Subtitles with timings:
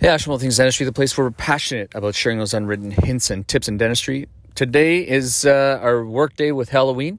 [0.00, 3.46] Hey, Ashmore Things Dentistry, the place where we're passionate about sharing those unwritten hints and
[3.46, 4.30] tips in dentistry.
[4.54, 7.18] Today is uh, our work day with Halloween.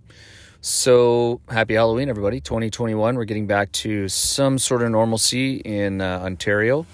[0.62, 2.42] So happy Halloween, everybody.
[2.42, 6.88] 2021, we're getting back to some sort of normalcy in uh, Ontario.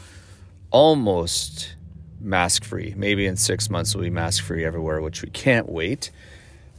[0.72, 1.78] Almost
[2.20, 2.94] mask free.
[2.98, 6.12] Maybe in six months we'll be mask free everywhere, which we can't wait.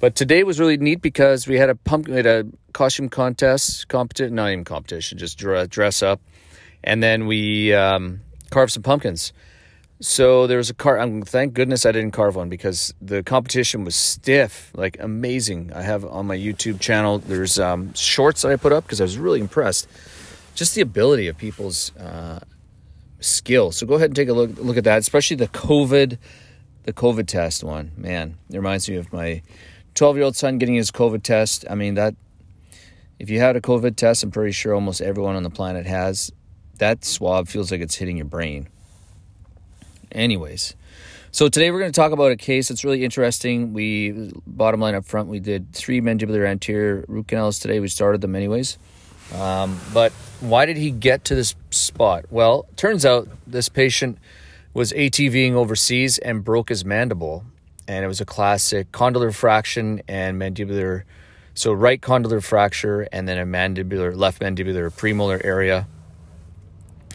[0.01, 3.89] But today was really neat because we had a pumpkin, we had a costume contest,
[3.89, 6.21] competition, not even competition, just dress up.
[6.85, 8.21] And then we, um,
[8.51, 9.33] carve some pumpkins.
[10.01, 10.99] So there was a car.
[11.01, 15.73] Um, thank goodness I didn't carve one because the competition was stiff, like amazing.
[15.75, 17.19] I have on my YouTube channel.
[17.19, 19.89] There's um, shorts that I put up because I was really impressed.
[20.55, 22.39] Just the ability of people's uh,
[23.19, 23.73] skill.
[23.73, 26.19] So go ahead and take a look look at that, especially the COVID,
[26.85, 27.91] the COVID test one.
[27.97, 29.43] Man, it reminds me of my
[29.95, 31.65] 12 year old son getting his COVID test.
[31.69, 32.15] I mean that.
[33.19, 36.31] If you had a COVID test, I'm pretty sure almost everyone on the planet has
[36.79, 38.69] that swab feels like it's hitting your brain.
[40.11, 40.75] Anyways,
[41.31, 43.75] so today we're going to talk about a case that's really interesting.
[43.75, 47.81] We, bottom line up front, we did three mandibular anterior root canals today.
[47.81, 48.79] We started them anyways.
[49.35, 52.25] Um, but why did he get to this spot?
[52.31, 54.19] Well, turns out this patient
[54.73, 57.45] was ATVing overseas and broke his mandible.
[57.87, 61.03] And it was a classic condylar fracture and mandibular.
[61.55, 65.87] So, right condylar fracture and then a mandibular, left mandibular premolar area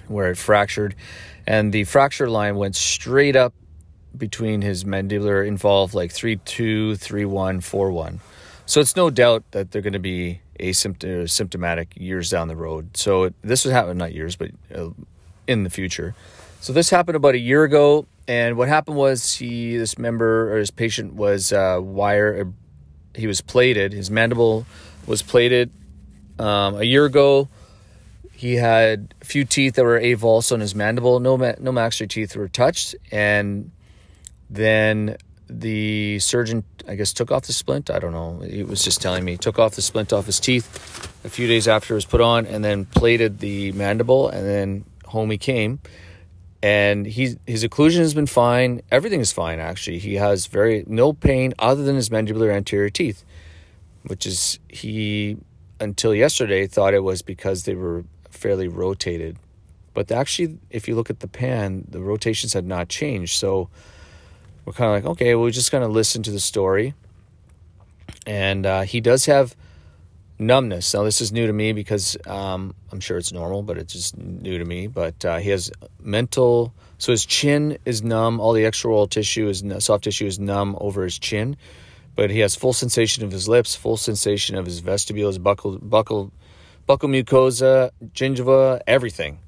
[0.08, 0.96] where it fractured,
[1.46, 3.54] and the fracture line went straight up
[4.16, 8.20] between his mandibular involved like 3 2, 3 1, 4 1.
[8.66, 12.96] So it's no doubt that they're going to be asymptomatic years down the road.
[12.96, 14.90] So this was happening, not years, but uh,
[15.48, 16.16] in the future.
[16.62, 20.58] So this happened about a year ago, and what happened was he, this member or
[20.58, 23.92] his patient was uh, wire, uh, he was plated.
[23.92, 24.66] His mandible
[25.06, 25.72] was plated
[26.40, 27.50] um, a year ago.
[28.44, 31.22] He had a few teeth that were avulsed on his mandible.
[31.22, 32.94] No, no maxillary teeth were touched.
[33.10, 33.72] And
[34.50, 35.16] then
[35.48, 37.90] the surgeon, I guess, took off the splint.
[37.90, 38.42] I don't know.
[38.42, 39.32] He was just telling me.
[39.32, 42.20] He Took off the splint off his teeth a few days after it was put
[42.20, 44.28] on and then plated the mandible.
[44.28, 45.80] And then home he came.
[46.62, 48.82] And he, his occlusion has been fine.
[48.92, 50.00] Everything is fine, actually.
[50.00, 53.24] He has very no pain other than his mandibular anterior teeth,
[54.06, 55.38] which is he
[55.80, 58.04] until yesterday thought it was because they were
[58.44, 59.38] fairly rotated.
[59.94, 63.36] But actually, if you look at the pan, the rotations had not changed.
[63.40, 63.70] So
[64.66, 66.94] we're kind of like, okay, we're just going to listen to the story.
[68.28, 69.56] And uh, he does have
[70.38, 70.94] numbness.
[70.94, 74.18] Now, this is new to me because um, I'm sure it's normal, but it's just
[74.18, 74.88] new to me.
[74.88, 75.72] But uh, he has
[76.02, 78.42] mental, so his chin is numb.
[78.42, 81.56] All the extraoral tissue is soft tissue is numb over his chin,
[82.16, 86.32] but he has full sensation of his lips, full sensation of his vestibule, his buccal
[86.88, 89.40] buccal mucosa, gingiva, everything,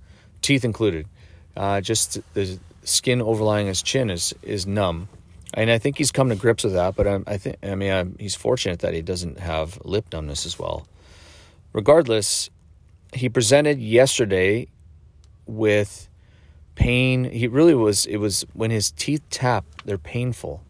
[0.42, 1.08] teeth included.
[1.56, 5.08] Uh, just the skin overlying his chin is is numb,
[5.54, 6.96] and I think he's come to grips with that.
[6.96, 10.46] But I, I think I mean I'm, he's fortunate that he doesn't have lip numbness
[10.46, 10.88] as well.
[11.74, 12.50] Regardless,
[13.14, 14.68] he presented yesterday
[15.46, 16.10] with
[16.76, 17.24] pain.
[17.26, 18.06] He really was.
[18.06, 20.62] It was when his teeth tap; they're painful.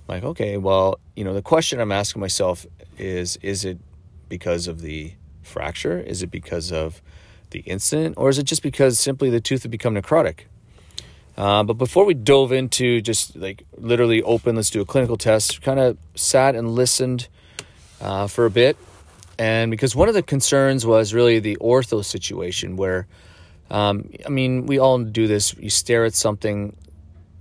[0.00, 2.66] I'm like, okay, well, you know, the question I'm asking myself
[2.98, 3.78] is: Is it
[4.28, 5.12] because of the
[5.46, 5.98] fracture?
[6.00, 7.00] Is it because of
[7.50, 10.40] the incident, or is it just because simply the tooth had become necrotic?
[11.36, 15.60] Uh, but before we dove into just like literally open, let's do a clinical test,
[15.62, 17.28] kind of sat and listened
[18.00, 18.76] uh, for a bit.
[19.38, 23.06] And because one of the concerns was really the ortho situation where,
[23.70, 25.54] um, I mean, we all do this.
[25.58, 26.74] You stare at something,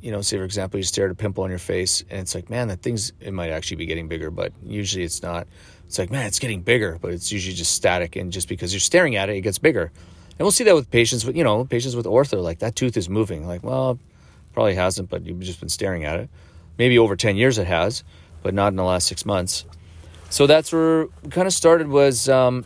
[0.02, 2.36] you know, say for example, you stare at a pimple on your face and it's
[2.36, 5.48] like, man, that thing's, it might actually be getting bigger, but usually it's not
[5.88, 8.16] it's like, man, it's getting bigger, but it's usually just static.
[8.16, 9.92] And just because you're staring at it, it gets bigger.
[10.38, 12.98] And we'll see that with patients with, you know, patients with ortho, like that tooth
[12.98, 13.48] is moving.
[13.48, 14.00] Like, well,
[14.54, 16.30] probably hasn't, but you've just been staring at it.
[16.78, 18.04] Maybe over 10 years it has,
[18.44, 19.66] but not in the last six months.
[20.30, 22.66] So that's where we kind of started was um,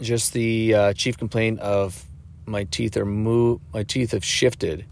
[0.00, 2.04] just the uh, chief complaint of
[2.46, 4.86] my teeth are move, my teeth have shifted.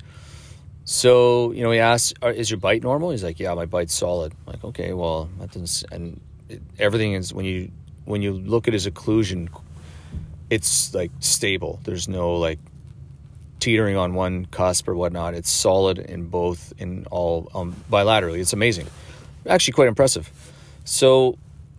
[0.84, 3.10] So, you know, he asked, is your bite normal?
[3.10, 4.32] He's like, yeah, my bite's solid.
[4.32, 6.20] I'm like, okay, well, that doesn't, and
[6.78, 7.70] everything is when you
[8.04, 9.48] when you look at his occlusion,
[10.50, 11.80] it's like stable.
[11.84, 12.58] There's no like
[13.60, 15.34] teetering on one cusp or whatnot.
[15.34, 18.38] It's solid in both in all um, bilaterally.
[18.38, 18.86] It's amazing,
[19.46, 20.30] actually quite impressive.
[20.84, 21.36] So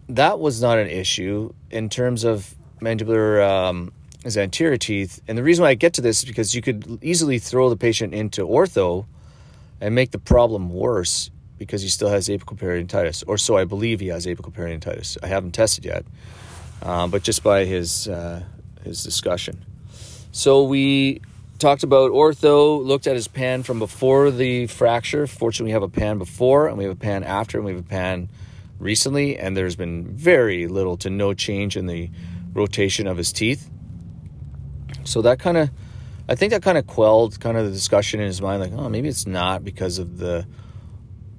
[0.10, 3.92] that was not an issue in terms of mandibular um,
[4.24, 5.22] his anterior teeth.
[5.28, 7.78] And the reason why I get to this is because you could easily throw the
[7.78, 9.06] patient into ortho
[9.82, 14.00] and make the problem worse because he still has apical periodontitis, or so I believe
[14.00, 15.18] he has apical periodontitis.
[15.22, 16.06] I haven't tested yet,
[16.82, 18.42] uh, but just by his uh,
[18.84, 19.64] his discussion.
[20.32, 21.22] So we
[21.60, 25.28] talked about ortho, looked at his pan from before the fracture.
[25.28, 27.82] Fortunately, we have a pan before and we have a pan after and we have
[27.82, 28.30] a pan
[28.80, 32.10] recently, and there's been very little to no change in the
[32.54, 33.70] rotation of his teeth.
[35.04, 35.70] So that kind of,
[36.30, 38.88] I think that kind of quelled kind of the discussion in his mind, like, oh,
[38.88, 40.48] maybe it's not because of the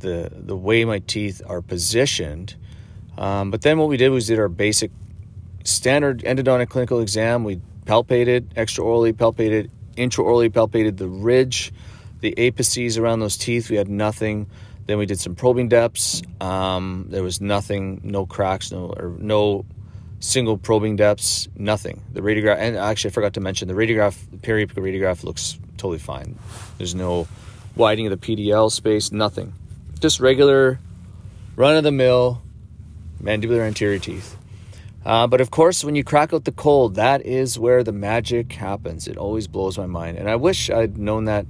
[0.01, 2.57] the the way my teeth are positioned.
[3.17, 4.91] Um, but then what we did was did our basic
[5.65, 7.45] standard endodontic clinical exam.
[7.45, 11.73] We palpated, extraorally palpated, intraorally palpated the ridge,
[12.21, 13.71] the apices around those teeth.
[13.71, 14.49] We had nothing.
[14.87, 16.23] Then we did some probing depths.
[16.41, 19.65] Um, there was nothing, no cracks, no or no
[20.21, 22.03] single probing depths, nothing.
[22.13, 25.99] The radiograph, and actually I forgot to mention the radiograph, the periapical radiograph looks totally
[25.99, 26.39] fine.
[26.79, 27.27] There's no
[27.75, 29.55] widening of the PDL space, nothing.
[30.01, 30.79] Just regular,
[31.57, 32.43] run of the mill
[33.23, 34.37] mandibular anterior teeth.
[35.05, 38.53] Uh, but of course, when you crack out the cold, that is where the magic
[38.53, 39.09] happens.
[39.09, 40.19] It always blows my mind.
[40.19, 41.47] And I wish I'd known that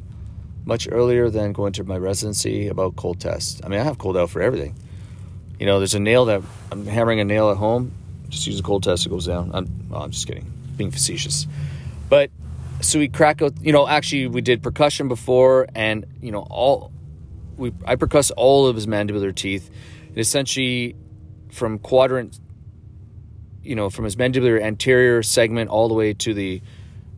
[0.64, 3.60] much earlier than going to my residency about cold tests.
[3.64, 4.74] I mean, I have cold out for everything.
[5.58, 7.92] You know, there's a nail that I'm hammering a nail at home.
[8.28, 9.50] Just use a cold test, it goes down.
[9.52, 11.46] I'm, well, I'm just kidding, being facetious.
[12.08, 12.30] But
[12.80, 16.92] so we crack out, you know, actually, we did percussion before, and, you know, all
[17.60, 19.70] we I percuss all of his mandibular teeth.
[20.08, 20.96] And essentially,
[21.50, 22.40] from quadrant
[23.62, 26.62] you know, from his mandibular anterior segment all the way to the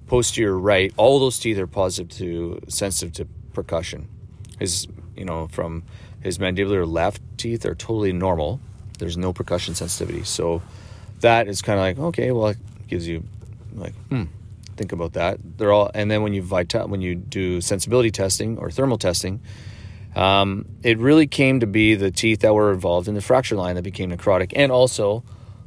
[0.06, 4.09] posterior right, all those teeth are positive to sensitive to percussion.
[4.59, 4.87] His,
[5.17, 5.85] you know, from
[6.21, 8.61] his mandibular left teeth are totally normal.
[8.99, 10.25] There's no percussion sensitivity.
[10.25, 10.62] So
[11.21, 12.59] that is kind of like, okay, well, it
[12.89, 13.25] gives you
[13.75, 14.25] like, hmm,
[14.77, 15.39] think about that.
[15.56, 19.41] They're all, and then when you vita, when you do sensibility testing or thermal testing,
[20.14, 23.76] um, it really came to be the teeth that were involved in the fracture line
[23.76, 25.25] that became necrotic, and also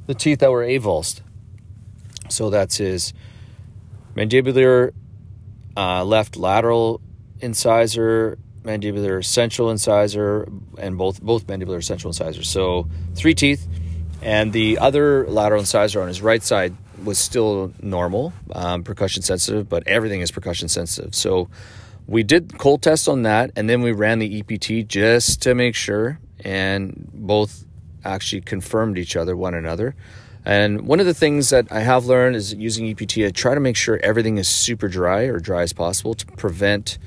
[0.08, 1.22] the teeth that were avulsed.
[2.30, 3.14] So that's his
[4.16, 4.92] mandibular
[5.78, 7.02] uh, left lateral
[7.40, 12.50] incisor, mandibular central incisor, and both both mandibular central incisors.
[12.50, 13.68] So three teeth,
[14.22, 19.68] and the other lateral incisor on his right side was still normal, um, percussion sensitive,
[19.68, 21.14] but everything is percussion sensitive.
[21.14, 21.50] So
[22.08, 25.76] we did cold tests on that, and then we ran the EPT just to make
[25.76, 27.66] sure, and both
[28.04, 29.96] actually confirmed each other, one another.
[30.46, 33.60] And one of the things that I have learned is using EPT, I try to
[33.60, 37.00] make sure everything is super dry or dry as possible to prevent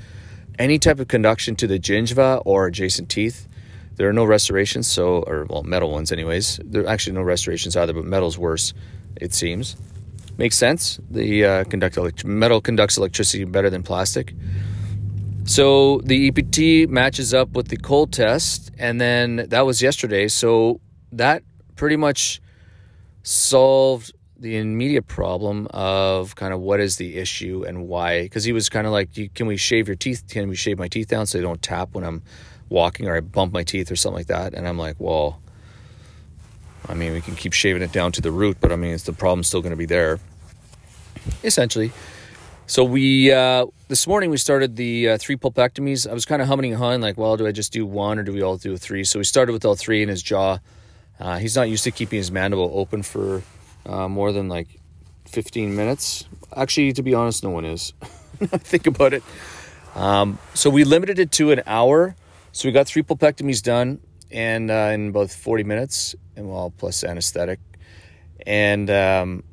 [0.57, 3.47] any type of conduction to the gingiva or adjacent teeth.
[3.95, 6.59] There are no restorations, so or well, metal ones, anyways.
[6.63, 8.73] There are actually no restorations either, but metal's worse,
[9.15, 9.77] it seems.
[10.37, 10.99] Makes sense.
[11.09, 14.33] The uh, conduct elect- metal conducts electricity better than plastic.
[15.49, 20.27] So the EPT matches up with the cold test, and then that was yesterday.
[20.27, 20.79] So
[21.11, 21.41] that
[21.75, 22.39] pretty much
[23.23, 28.21] solved the immediate problem of kind of what is the issue and why.
[28.21, 30.23] Because he was kind of like, can we shave your teeth?
[30.29, 32.21] Can we shave my teeth down so they don't tap when I'm
[32.69, 34.53] walking or I bump my teeth or something like that?
[34.53, 35.41] And I'm like, well,
[36.87, 39.05] I mean, we can keep shaving it down to the root, but I mean, it's
[39.05, 40.19] the problem's still going to be there.
[41.43, 41.91] Essentially.
[42.69, 46.07] So we uh, this morning we started the uh, three pulpectomies.
[46.07, 48.23] I was kind of humming and hawing, like, well, do I just do one or
[48.23, 49.03] do we all do three?
[49.05, 50.59] So we started with all three in his jaw.
[51.19, 53.41] Uh, he's not used to keeping his mandible open for
[53.87, 54.67] uh, more than like
[55.25, 56.25] 15 minutes.
[56.55, 57.91] Actually, to be honest, no one is.
[58.37, 59.23] Think about it.
[59.95, 62.15] Um, so we limited it to an hour.
[62.51, 63.99] So we got three pulpectomies done
[64.29, 67.59] and uh, in about 40 minutes, and well, plus anesthetic,
[68.45, 69.43] and um,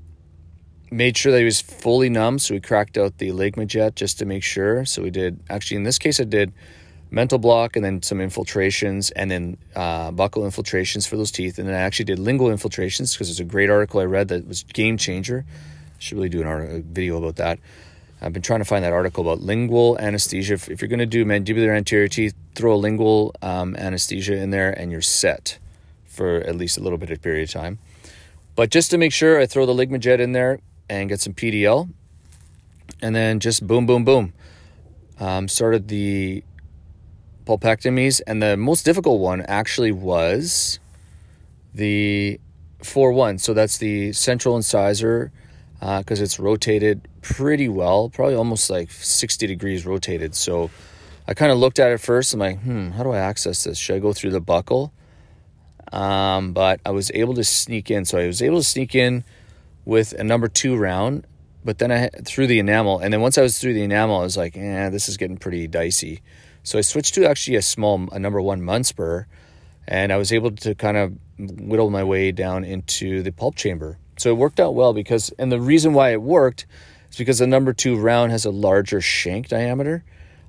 [0.91, 2.39] made sure that he was fully numb.
[2.39, 4.85] So we cracked out the Ligmaject just to make sure.
[4.85, 6.53] So we did actually in this case, I did
[7.11, 11.59] mental block and then some infiltrations and then uh, buccal infiltrations for those teeth.
[11.59, 14.47] And then I actually did lingual infiltrations because there's a great article I read that
[14.47, 15.45] was game changer.
[15.49, 17.59] I should really do an art- a video about that.
[18.21, 20.55] I've been trying to find that article about lingual anesthesia.
[20.55, 24.51] If, if you're going to do mandibular anterior teeth, throw a lingual um, anesthesia in
[24.51, 25.59] there and you're set
[26.07, 27.79] for at least a little bit of period of time.
[28.55, 31.89] But just to make sure, I throw the Ligmaject in there and get some PDL.
[33.03, 34.33] And then just boom, boom, boom.
[35.19, 36.45] Um, started the
[37.45, 40.79] pulpectomies, and the most difficult one actually was
[41.75, 42.41] the
[42.83, 43.39] 4 1.
[43.39, 45.33] So that's the central incisor
[45.81, 50.35] because uh, it's rotated pretty well, probably almost like 60 degrees rotated.
[50.35, 50.71] So
[51.29, 52.33] I kind of looked at it first.
[52.33, 53.79] I'm like, hmm, how do I access this?
[53.79, 54.91] Should I go through the buccal?
[55.93, 58.05] Um, but I was able to sneak in.
[58.05, 59.25] So I was able to sneak in
[59.87, 61.27] with a number two round,
[61.65, 62.99] but then I through the enamel.
[62.99, 65.39] And then once I was through the enamel, I was like, eh, this is getting
[65.39, 66.21] pretty dicey.
[66.63, 69.27] So I switched to actually a small, a number one Munce bur,
[69.89, 73.99] and I was able to kind of whittle my way down into the pulp chamber.
[74.19, 76.67] So it worked out well because, and the reason why it worked
[77.11, 80.05] is because the number two round has a larger shank diameter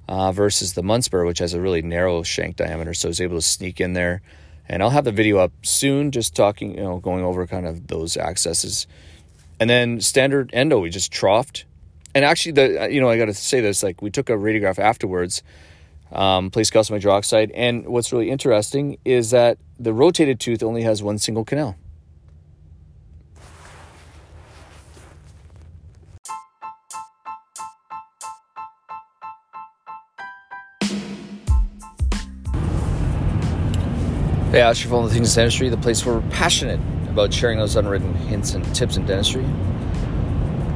[0.07, 2.93] uh, versus the Munce bur, which has a really narrow shank diameter.
[2.93, 4.21] So I was able to sneak in there.
[4.69, 7.87] And I'll have the video up soon, just talking, you know, going over kind of
[7.87, 8.85] those accesses.
[9.59, 11.63] And then standard endo, we just troughed.
[12.13, 14.79] And actually, the you know, I got to say this, like we took a radiograph
[14.79, 15.43] afterwards,
[16.11, 17.51] um, placed calcium hydroxide.
[17.53, 21.75] And what's really interesting is that the rotated tooth only has one single canal.
[34.51, 36.79] Hey, Asher from the Dentistry, the place where we're passionate
[37.17, 39.43] about sharing those unwritten hints and tips in dentistry.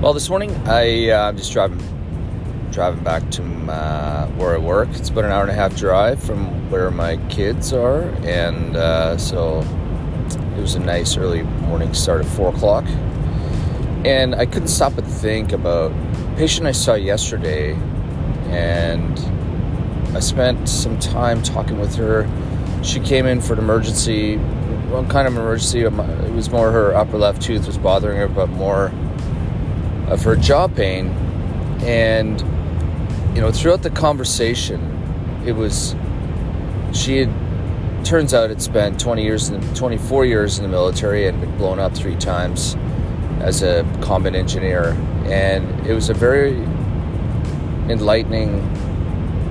[0.01, 1.79] Well, this morning I, uh, I'm just driving
[2.71, 4.89] driving back to my, where I work.
[4.93, 9.19] It's about an hour and a half drive from where my kids are, and uh,
[9.19, 9.60] so
[10.57, 12.86] it was a nice early morning start at four o'clock.
[14.03, 17.74] And I couldn't stop but think about a patient I saw yesterday,
[18.50, 19.19] and
[20.17, 22.27] I spent some time talking with her
[22.83, 24.39] she came in for an emergency.
[24.91, 25.83] Well, kind of emergency.
[25.83, 25.93] It
[26.33, 28.91] was more her upper left tooth was bothering her, but more
[30.07, 31.07] of her jaw pain.
[31.79, 32.41] And
[33.33, 34.81] you know, throughout the conversation,
[35.45, 35.95] it was
[36.93, 37.29] she had.
[38.03, 41.77] Turns out had spent 20 years, in, 24 years in the military and been blown
[41.77, 42.75] up three times
[43.39, 46.55] as a combat engineer, and it was a very
[47.89, 48.60] enlightening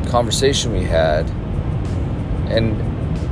[0.09, 1.30] conversation we had.
[2.50, 2.89] And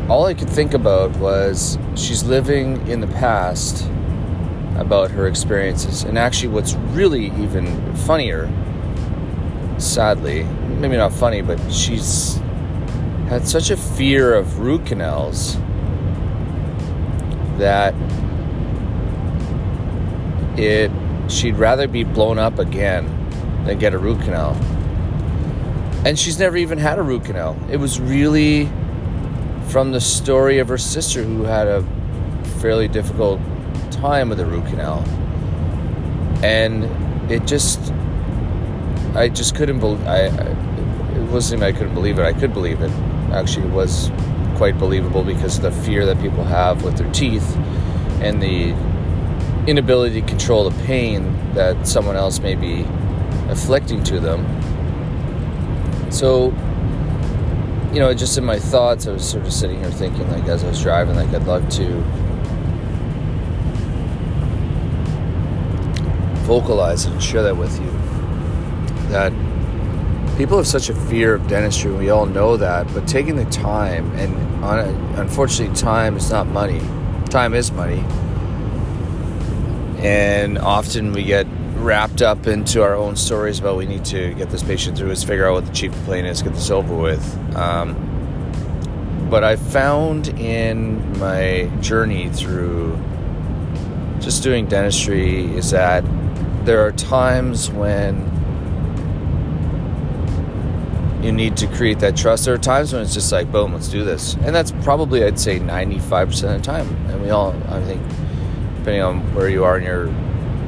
[0.08, 3.84] all I could think about was she's living in the past
[4.76, 6.04] about her experiences.
[6.04, 8.50] And actually, what's really even funnier,
[9.76, 12.36] sadly, maybe not funny, but she's
[13.28, 15.58] had such a fear of root canals
[17.58, 17.94] that
[20.58, 20.90] it
[21.28, 23.04] she'd rather be blown up again
[23.64, 24.52] than get a root canal.
[26.06, 27.58] And she's never even had a root canal.
[27.70, 28.70] It was really
[29.68, 31.82] from the story of her sister who had a
[32.60, 33.40] fairly difficult
[33.90, 35.04] time with a root canal.
[36.42, 36.84] And
[37.30, 37.92] it just,
[39.14, 42.90] I just couldn't believe, I, it wasn't I couldn't believe it, I could believe it.
[43.32, 44.10] Actually, it was
[44.56, 47.56] quite believable because the fear that people have with their teeth
[48.20, 48.70] and the
[49.68, 52.86] inability to control the pain that someone else may be
[53.50, 54.44] afflicting to them.
[56.10, 56.52] So
[57.98, 60.62] you know, just in my thoughts, I was sort of sitting here thinking, like, as
[60.62, 62.00] I was driving, like, I'd love to
[66.46, 67.90] vocalize and share that with you.
[69.10, 69.32] That
[70.36, 74.12] people have such a fear of dentistry, we all know that, but taking the time,
[74.12, 74.32] and
[75.18, 76.80] unfortunately, time is not money.
[77.30, 78.04] Time is money.
[79.98, 81.48] And often we get
[81.78, 85.22] wrapped up into our own stories about we need to get this patient through is
[85.22, 87.56] figure out what the chief complaint is, get this over with.
[87.56, 92.96] Um, but I found in my journey through
[94.20, 96.04] just doing dentistry is that
[96.64, 98.16] there are times when
[101.22, 102.44] you need to create that trust.
[102.44, 104.34] There are times when it's just like, boom, let's do this.
[104.36, 106.88] And that's probably, I'd say, 95% of the time.
[107.08, 108.02] And we all, I think,
[108.78, 110.06] depending on where you are in your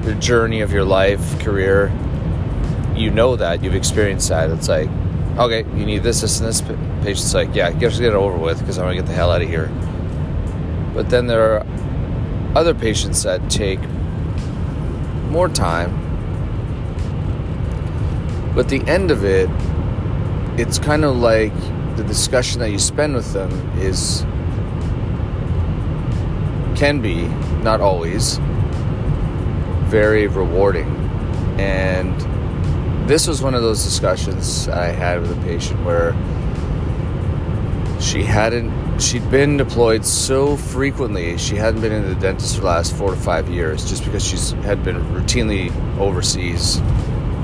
[0.02, 1.92] the journey of your life, career,
[2.96, 4.50] you know that you've experienced that.
[4.50, 4.88] It's like,
[5.38, 6.60] okay, you need this, this, and this.
[7.02, 9.30] Patient's like, yeah, just get it over with because I want to get the hell
[9.30, 9.68] out of here.
[10.94, 11.66] But then there are
[12.54, 13.80] other patients that take
[15.30, 15.96] more time.
[18.54, 19.48] But the end of it,
[20.58, 21.54] it's kind of like
[21.96, 24.22] the discussion that you spend with them is
[26.76, 27.28] can be,
[27.62, 28.38] not always,
[29.90, 30.86] very rewarding.
[31.58, 32.18] And
[33.08, 36.12] this was one of those discussions I had with a patient where
[38.00, 42.66] she hadn't, she'd been deployed so frequently, she hadn't been in the dentist for the
[42.68, 46.78] last four to five years just because she had been routinely overseas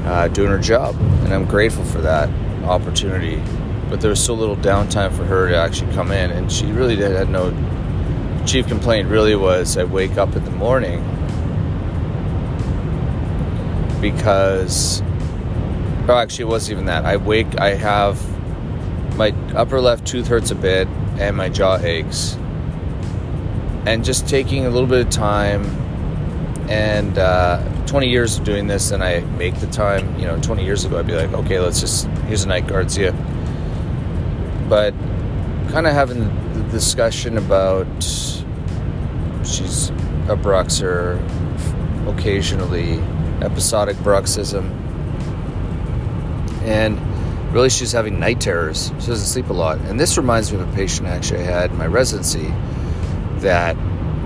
[0.07, 0.95] uh, doing her job.
[1.25, 2.31] And I'm grateful for that
[2.65, 3.43] opportunity.
[3.91, 6.97] But there was so little downtime for her to actually come in, and she really
[6.97, 7.51] did, had no
[8.47, 9.09] chief complaint.
[9.09, 11.05] Really was I wake up in the morning
[14.11, 15.03] because
[16.09, 17.05] oh actually it wasn't even that.
[17.05, 18.17] I wake i have
[19.17, 20.87] my upper left tooth hurts a bit
[21.19, 22.37] and my jaw aches.
[23.87, 25.65] And just taking a little bit of time
[26.69, 30.65] and uh, 20 years of doing this and i make the time you know 20
[30.65, 33.13] years ago i'd be like okay let's just here's a night guard see ya.
[34.69, 34.93] But
[35.71, 37.87] kind of having the discussion about
[39.45, 39.91] she's
[40.29, 41.21] a bruxer
[42.09, 43.01] occasionally
[43.43, 44.71] episodic bruxism.
[46.65, 46.99] and
[47.53, 48.89] really she's having night terrors.
[49.01, 49.79] She doesn't sleep a lot.
[49.79, 52.53] And this reminds me of a patient actually I had in my residency
[53.39, 53.77] that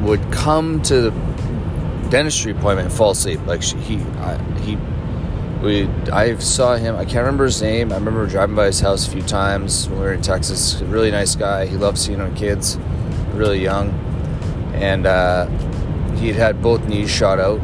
[0.02, 1.10] would come to the
[2.10, 3.40] dentistry appointment and fall asleep.
[3.46, 4.76] Like she, he, I, he,
[5.62, 6.96] we, I saw him.
[6.96, 7.92] I can't remember his name.
[7.92, 10.80] I remember driving by his house a few times when we were in Texas.
[10.82, 11.66] Really nice guy.
[11.66, 12.78] He loved seeing our kids,
[13.34, 13.90] really young,
[14.74, 15.46] and uh,
[16.16, 17.60] he'd had both knees shot out,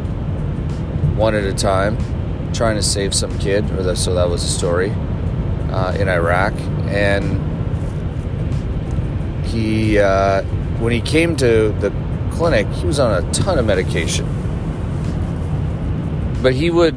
[1.17, 1.97] one at a time,
[2.53, 3.65] trying to save some kid.
[3.73, 4.91] Or the, so that was the story
[5.71, 6.55] uh, in Iraq,
[6.89, 7.43] and
[9.47, 10.43] he, uh,
[10.79, 11.93] when he came to the
[12.33, 14.27] clinic, he was on a ton of medication.
[16.43, 16.97] But he would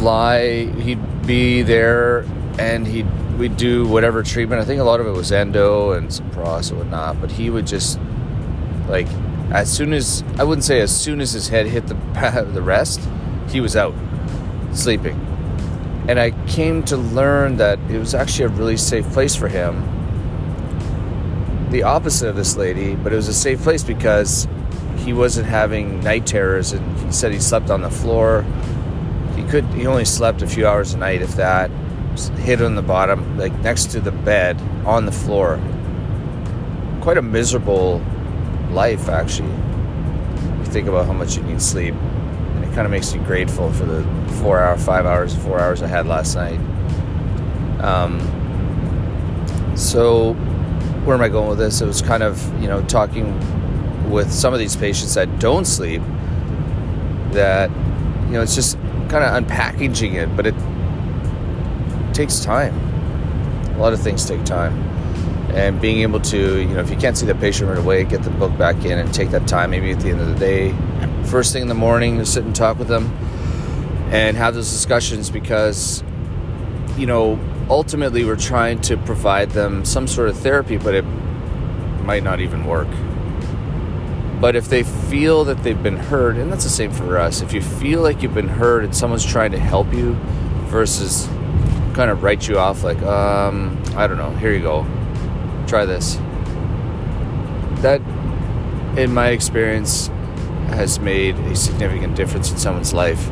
[0.00, 2.20] lie, he'd be there
[2.58, 3.06] and he'd
[3.38, 4.60] we'd do whatever treatment.
[4.60, 7.50] I think a lot of it was endo and some pros and whatnot, but he
[7.50, 7.98] would just
[8.88, 9.08] like
[9.50, 11.94] as soon as I wouldn't say as soon as his head hit the
[12.52, 13.00] the rest,
[13.48, 13.94] he was out
[14.72, 15.20] sleeping.
[16.08, 19.90] And I came to learn that it was actually a really safe place for him.
[21.70, 24.46] The opposite of this lady, but it was a safe place because
[24.98, 28.44] he wasn't having night terrors and he said he slept on the floor
[29.36, 31.70] he could he only slept a few hours a night if that
[32.38, 35.60] hid on the bottom like next to the bed on the floor
[37.00, 38.00] quite a miserable
[38.70, 41.94] life actually you think about how much you need sleep
[42.74, 44.02] kind of makes you grateful for the
[44.42, 46.58] four hour five hours four hours i had last night.
[47.80, 48.18] Um,
[49.76, 50.34] so
[51.04, 51.80] where am i going with this?
[51.80, 53.32] It was kind of you know talking
[54.10, 56.02] with some of these patients that don't sleep
[57.30, 57.70] that
[58.26, 58.76] you know it's just
[59.08, 60.54] kind of unpackaging it but it
[62.14, 62.74] takes time.
[63.76, 64.72] A lot of things take time.
[65.54, 68.22] And being able to you know if you can't see the patient right away get
[68.24, 70.70] the book back in and take that time maybe at the end of the day
[71.24, 73.12] first thing in the morning to sit and talk with them
[74.10, 76.02] and have those discussions because
[76.96, 77.38] you know
[77.68, 81.04] ultimately we're trying to provide them some sort of therapy but it
[82.04, 82.88] might not even work
[84.44, 87.54] but if they feel that they've been heard, and that's the same for us, if
[87.54, 90.14] you feel like you've been heard and someone's trying to help you
[90.66, 91.26] versus
[91.94, 94.86] kind of write you off like, um, I don't know, here you go,
[95.66, 96.16] try this.
[97.80, 98.02] That,
[98.98, 100.10] in my experience,
[100.68, 103.28] has made a significant difference in someone's life.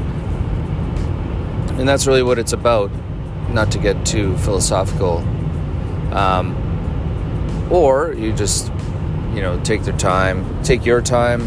[1.79, 2.91] And that's really what it's about,
[3.51, 5.19] not to get too philosophical.
[6.13, 6.59] Um,
[7.71, 8.71] or you just
[9.35, 11.43] you know, take their time, take your time,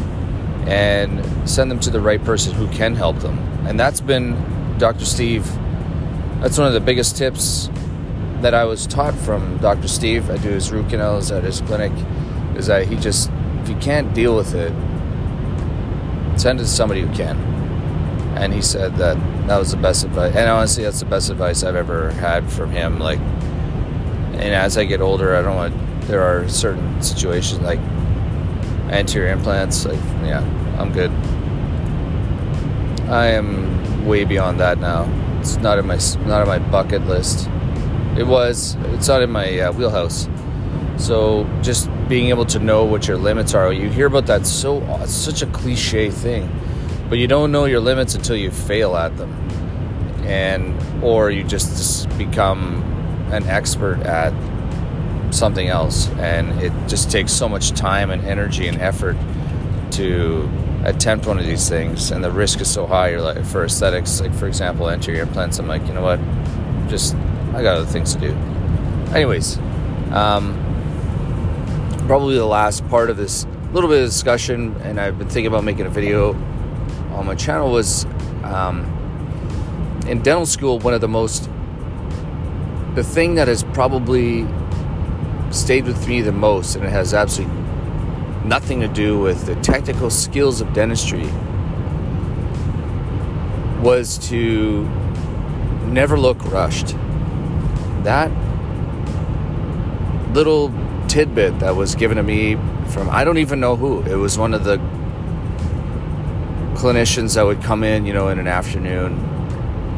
[0.67, 3.37] and send them to the right person who can help them.
[3.67, 4.33] And that's been
[4.77, 5.05] Dr.
[5.05, 5.45] Steve.
[6.41, 7.69] That's one of the biggest tips
[8.41, 9.87] that I was taught from Dr.
[9.87, 10.29] Steve.
[10.29, 11.91] I do his root canals at his clinic.
[12.55, 13.29] Is that he just,
[13.61, 14.71] if you can't deal with it,
[16.37, 17.37] send it to somebody who can.
[18.37, 19.17] And he said that
[19.47, 20.35] that was the best advice.
[20.35, 22.99] And honestly, that's the best advice I've ever had from him.
[22.99, 25.73] Like, and as I get older, I don't want
[26.07, 27.79] there are certain situations like
[28.89, 29.85] anterior implants.
[29.85, 30.41] Like, yeah,
[30.77, 31.11] I'm good.
[33.09, 35.07] I am way beyond that now.
[35.39, 37.47] It's not in my not on my bucket list.
[38.17, 38.75] It was.
[38.93, 40.27] It's not in my uh, wheelhouse.
[40.97, 43.71] So just being able to know what your limits are.
[43.71, 46.49] You hear about that so it's such a cliche thing,
[47.09, 49.31] but you don't know your limits until you fail at them,
[50.25, 52.81] and or you just become
[53.31, 54.33] an expert at
[55.33, 56.09] something else.
[56.17, 59.17] And it just takes so much time and energy and effort
[59.91, 60.49] to
[60.85, 62.11] attempt one of these things.
[62.11, 63.09] And the risk is so high.
[63.09, 66.19] You're like, for aesthetics, like for example, anterior implants, I'm like, you know what?
[66.89, 67.15] Just,
[67.53, 68.31] I got other things to do.
[69.13, 69.57] Anyways,
[70.11, 70.61] um,
[72.05, 75.63] probably the last part of this little bit of discussion, and I've been thinking about
[75.63, 76.33] making a video
[77.11, 78.05] on my channel was
[78.43, 78.85] um,
[80.07, 81.49] in dental school, one of the most,
[82.93, 84.47] the thing that has probably
[85.51, 87.55] stayed with me the most, and it has absolutely
[88.45, 91.27] nothing to do with the technical skills of dentistry,
[93.81, 94.83] was to
[95.87, 96.95] never look rushed.
[98.03, 98.31] That
[100.33, 100.71] little
[101.07, 102.55] tidbit that was given to me
[102.89, 104.01] from I don't even know who.
[104.03, 104.77] It was one of the
[106.75, 109.13] clinicians that would come in, you know, in an afternoon.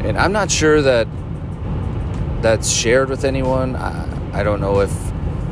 [0.04, 1.08] And I'm not sure that
[2.40, 3.76] that's shared with anyone.
[3.76, 4.92] I, I don't know if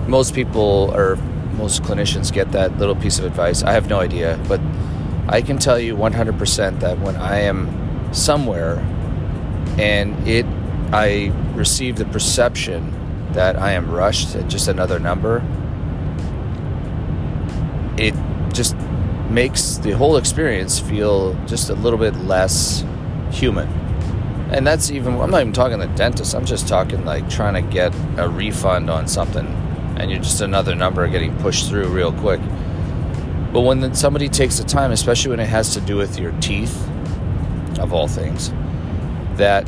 [0.06, 1.16] most people or
[1.58, 3.62] most clinicians get that little piece of advice.
[3.62, 4.60] I have no idea, but
[5.28, 8.78] I can tell you 100% that when I am somewhere
[9.78, 10.46] and it
[10.92, 12.94] I receive the perception
[13.36, 15.44] that I am rushed at just another number,
[17.96, 18.14] it
[18.52, 18.76] just
[19.30, 22.84] makes the whole experience feel just a little bit less
[23.30, 23.68] human.
[24.50, 27.62] And that's even, I'm not even talking the dentist, I'm just talking like trying to
[27.62, 29.46] get a refund on something
[29.96, 32.40] and you're just another number getting pushed through real quick.
[33.52, 36.86] But when somebody takes the time, especially when it has to do with your teeth,
[37.78, 38.52] of all things,
[39.34, 39.66] that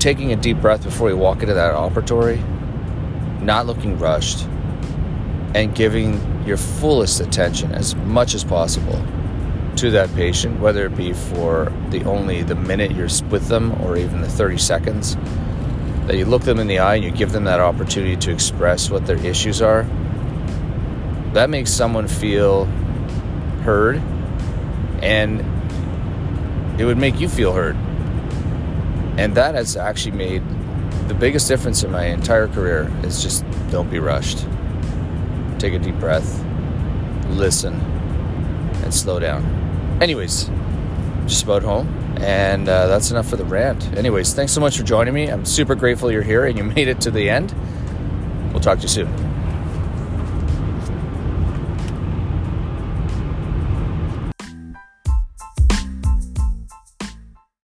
[0.00, 2.40] taking a deep breath before you walk into that operatory,
[3.40, 4.46] not looking rushed,
[5.54, 9.00] and giving your fullest attention as much as possible
[9.76, 13.96] to that patient, whether it be for the only the minute you're with them or
[13.96, 15.16] even the 30 seconds,
[16.06, 18.90] that you look them in the eye and you give them that opportunity to express
[18.90, 19.84] what their issues are.
[21.34, 22.64] That makes someone feel
[23.64, 24.02] heard
[25.02, 25.40] and
[26.80, 27.76] it would make you feel heard.
[29.18, 30.42] And that has actually made
[31.08, 34.46] the biggest difference in my entire career is just don't be rushed.
[35.58, 36.44] Take a deep breath,
[37.28, 37.74] listen,
[38.82, 39.98] and slow down.
[40.00, 40.50] Anyways,
[41.26, 41.96] just about home.
[42.20, 43.82] And uh, that's enough for the rant.
[43.96, 45.28] Anyways, thanks so much for joining me.
[45.28, 47.54] I'm super grateful you're here and you made it to the end.
[48.52, 49.29] We'll talk to you soon.